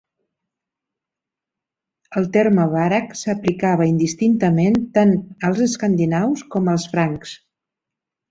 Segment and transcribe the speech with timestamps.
[2.21, 5.13] El terme vareg s’aplicava indistintament tant
[5.49, 7.37] als escandinaus com als francs.